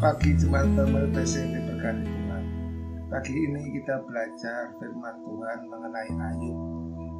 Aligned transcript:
pagi 0.00 0.32
Jumat 0.40 0.64
Damai 0.72 1.04
yang 1.12 1.52
diberkati 1.52 2.08
Tuhan. 2.08 2.44
Pagi 3.12 3.34
ini 3.36 3.76
kita 3.76 4.00
belajar 4.08 4.72
firman 4.80 5.20
Tuhan 5.20 5.58
mengenai 5.68 6.10
Ayub. 6.16 6.58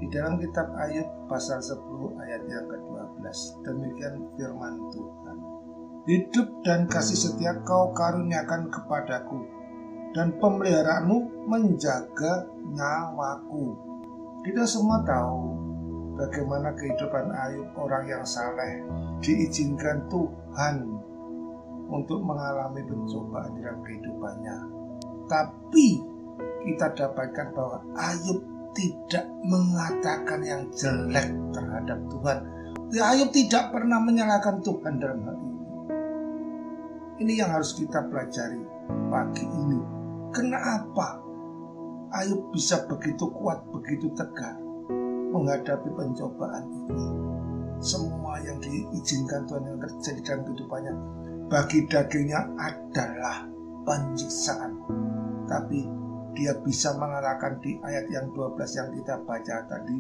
Di 0.01 0.09
dalam 0.09 0.41
kitab 0.41 0.73
Ayub 0.73 1.05
pasal 1.29 1.61
10 1.61 2.17
ayat 2.17 2.41
yang 2.49 2.65
ke-12. 2.65 3.37
Demikian 3.61 4.15
firman 4.41 4.75
Tuhan. 4.89 5.37
Hidup 6.09 6.49
dan 6.65 6.89
kasih 6.89 7.29
setia 7.29 7.61
kau 7.61 7.93
karuniakan 7.93 8.73
kepadaku 8.73 9.45
dan 10.17 10.33
pemeliharaanmu 10.41 11.45
menjaga 11.45 12.49
nyawaku. 12.73 13.77
Kita 14.49 14.65
semua 14.65 15.05
tahu 15.05 15.61
bagaimana 16.17 16.73
kehidupan 16.73 17.37
Ayub 17.37 17.69
orang 17.77 18.09
yang 18.09 18.25
saleh 18.25 18.81
diizinkan 19.21 20.09
Tuhan 20.09 21.10
untuk 21.91 22.23
mengalami 22.23 22.87
pencobaan 22.87 23.59
dalam 23.59 23.83
kehidupannya. 23.83 24.57
Tapi 25.27 25.87
kita 26.65 26.87
dapatkan 26.95 27.47
bahwa 27.53 27.79
Ayub 27.99 28.41
tidak 28.73 29.27
mengatakan 29.43 30.41
yang 30.47 30.63
jelek 30.71 31.29
terhadap 31.51 31.99
Tuhan. 32.07 32.39
Ya, 32.95 33.03
Ayub 33.15 33.31
tidak 33.35 33.75
pernah 33.75 33.99
menyalahkan 33.99 34.63
Tuhan 34.63 34.95
dalam 35.03 35.21
hal 35.27 35.37
ini. 35.37 35.65
Ini 37.21 37.33
yang 37.45 37.51
harus 37.53 37.77
kita 37.77 38.07
pelajari 38.09 38.63
pagi 39.11 39.45
ini. 39.45 39.81
Kenapa 40.31 41.19
Ayub 42.15 42.55
bisa 42.55 42.87
begitu 42.87 43.27
kuat, 43.35 43.67
begitu 43.75 44.11
tegar 44.15 44.59
menghadapi 45.31 45.91
pencobaan 45.95 46.65
ini? 46.67 47.07
Semua 47.81 48.37
yang 48.45 48.61
diizinkan 48.61 49.49
Tuhan 49.49 49.65
yang 49.65 49.79
terjadi 49.81 50.21
dalam 50.21 50.43
kehidupannya 50.45 50.95
bagi 51.51 51.83
dagingnya 51.91 52.47
adalah 52.55 53.43
penyiksaan. 53.83 54.73
Tapi 55.51 55.83
dia 56.39 56.55
bisa 56.63 56.95
mengalahkan 56.95 57.59
di 57.59 57.75
ayat 57.83 58.07
yang 58.07 58.31
12 58.31 58.79
yang 58.79 58.89
kita 58.95 59.15
baca 59.27 59.57
tadi. 59.67 59.99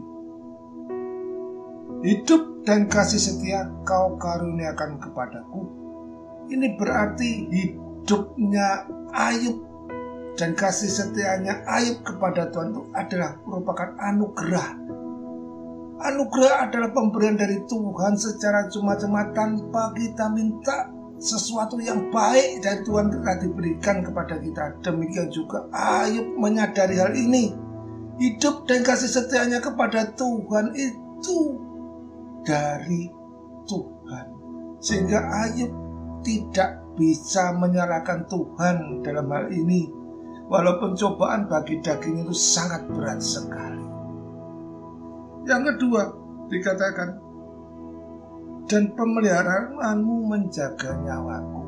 Hidup 2.06 2.62
dan 2.62 2.86
kasih 2.86 3.18
setia 3.18 3.66
kau 3.82 4.14
karuniakan 4.14 5.02
kepadaku. 5.02 5.66
Ini 6.54 6.78
berarti 6.78 7.50
hidupnya 7.50 8.86
Ayub 9.10 9.58
dan 10.38 10.54
kasih 10.54 10.88
setianya 10.88 11.66
Ayub 11.66 12.00
kepada 12.06 12.46
Tuhan 12.48 12.72
itu 12.72 12.82
adalah 12.94 13.36
merupakan 13.42 13.90
anugerah. 13.98 14.70
Anugerah 16.00 16.70
adalah 16.70 16.90
pemberian 16.94 17.36
dari 17.36 17.60
Tuhan 17.68 18.16
secara 18.16 18.70
cuma-cuma 18.72 19.28
tanpa 19.36 19.92
kita 19.92 20.32
minta 20.32 20.88
sesuatu 21.20 21.76
yang 21.76 22.08
baik 22.08 22.64
dari 22.64 22.80
Tuhan 22.80 23.12
telah 23.12 23.36
diberikan 23.36 24.00
kepada 24.00 24.40
kita. 24.40 24.80
Demikian 24.80 25.28
juga 25.28 25.68
Ayub 25.70 26.26
menyadari 26.40 26.96
hal 26.96 27.12
ini. 27.12 27.52
Hidup 28.16 28.64
dan 28.64 28.80
kasih 28.80 29.08
setianya 29.08 29.60
kepada 29.60 30.16
Tuhan 30.16 30.72
itu 30.72 31.38
dari 32.44 33.12
Tuhan. 33.68 34.26
Sehingga 34.80 35.20
Ayub 35.44 35.72
tidak 36.24 36.80
bisa 36.96 37.52
menyalahkan 37.56 38.24
Tuhan 38.24 39.04
dalam 39.04 39.28
hal 39.28 39.52
ini. 39.52 39.92
Walaupun 40.50 40.98
cobaan 40.98 41.46
bagi 41.46 41.78
daging 41.78 42.26
itu 42.26 42.34
sangat 42.34 42.82
berat 42.90 43.22
sekali. 43.22 43.86
Yang 45.46 45.62
kedua, 45.76 46.02
dikatakan 46.50 47.29
dan 48.70 48.94
pemeliharaanmu 48.94 50.30
menjaga 50.30 50.94
nyawaku. 51.02 51.62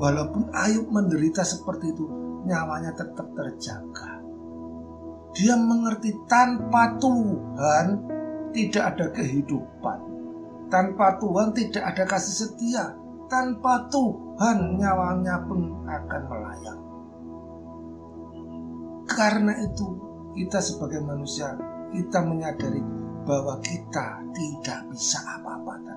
Walaupun 0.00 0.48
Ayub 0.56 0.88
menderita 0.88 1.44
seperti 1.44 1.92
itu, 1.92 2.08
nyawanya 2.48 2.96
tetap 2.96 3.28
terjaga. 3.36 4.24
Dia 5.36 5.60
mengerti 5.60 6.16
tanpa 6.24 6.96
Tuhan 6.96 7.86
tidak 8.56 8.96
ada 8.96 9.06
kehidupan. 9.12 9.98
Tanpa 10.72 11.20
Tuhan 11.20 11.52
tidak 11.52 11.84
ada 11.84 12.04
kasih 12.08 12.48
setia. 12.48 12.96
Tanpa 13.28 13.86
Tuhan 13.92 14.80
nyawanya 14.80 15.44
pun 15.44 15.84
akan 15.84 16.22
melayang. 16.26 16.80
Karena 19.06 19.52
itu 19.60 19.86
kita 20.34 20.58
sebagai 20.58 21.04
manusia 21.04 21.54
kita 21.92 22.24
menyadari 22.24 22.82
bahwa 23.28 23.60
kita 23.60 24.24
tidak 24.32 24.80
bisa 24.90 25.20
apa-apa. 25.38 25.89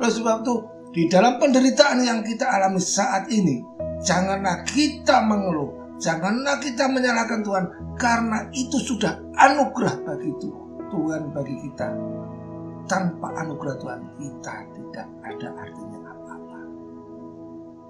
Oleh 0.00 0.12
sebab 0.16 0.40
itu, 0.40 0.54
di 0.96 1.02
dalam 1.12 1.36
penderitaan 1.36 2.00
yang 2.00 2.24
kita 2.24 2.48
alami 2.48 2.80
saat 2.80 3.28
ini, 3.28 3.60
janganlah 4.00 4.64
kita 4.64 5.20
mengeluh, 5.28 6.00
janganlah 6.00 6.56
kita 6.56 6.88
menyalahkan 6.88 7.44
Tuhan, 7.44 7.64
karena 8.00 8.48
itu 8.56 8.80
sudah 8.80 9.20
anugerah 9.36 10.00
bagi 10.00 10.32
Tuhan 10.88 11.22
bagi 11.36 11.56
kita. 11.68 11.88
Tanpa 12.88 13.28
anugerah 13.44 13.76
Tuhan, 13.76 14.00
kita 14.16 14.54
tidak 14.72 15.06
ada 15.20 15.48
artinya 15.52 15.98
apa-apa. 16.10 16.58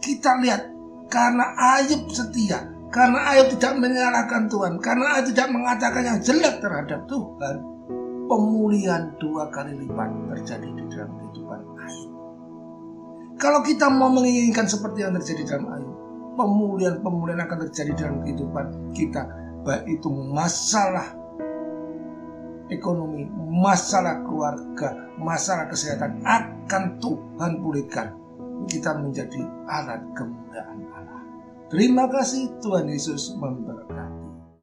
Kita 0.02 0.30
lihat, 0.42 0.62
karena 1.06 1.46
Ayub 1.78 2.10
setia, 2.10 2.58
karena 2.90 3.32
Ayub 3.32 3.54
tidak 3.54 3.78
menyalahkan 3.78 4.50
Tuhan, 4.50 4.82
karena 4.82 5.14
Ayub 5.14 5.30
tidak 5.30 5.48
mengatakan 5.54 6.02
yang 6.04 6.18
jelek 6.18 6.58
terhadap 6.58 7.06
Tuhan, 7.06 7.56
pemulihan 8.30 9.10
dua 9.18 9.50
kali 9.50 9.74
lipat 9.74 10.08
terjadi 10.38 10.68
di 10.70 10.84
dalam 10.86 11.10
kehidupan 11.18 11.60
Ayub. 11.82 12.10
Kalau 13.42 13.60
kita 13.66 13.90
mau 13.90 14.06
menginginkan 14.14 14.70
seperti 14.70 15.02
yang 15.02 15.18
terjadi 15.18 15.58
dalam 15.58 15.66
Ayub, 15.74 15.96
pemulihan-pemulihan 16.38 17.42
akan 17.42 17.58
terjadi 17.66 17.92
dalam 18.06 18.22
kehidupan 18.22 18.66
kita, 18.94 19.26
baik 19.66 19.98
itu 19.98 20.08
masalah 20.30 21.10
ekonomi, 22.70 23.26
masalah 23.50 24.22
keluarga, 24.22 24.94
masalah 25.18 25.66
kesehatan 25.66 26.22
akan 26.22 26.82
Tuhan 27.02 27.52
pulihkan. 27.58 28.14
Kita 28.70 28.94
menjadi 28.94 29.42
alat 29.66 30.04
kemuliaan 30.14 30.78
Allah. 30.94 31.22
Terima 31.66 32.06
kasih 32.06 32.60
Tuhan 32.62 32.86
Yesus 32.86 33.34
memberkati. 33.34 33.99